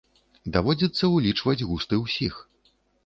Даводзіцца 0.55 1.09
ўлічваць 1.17 1.65
густы 1.73 2.01
ўсіх. 2.05 2.33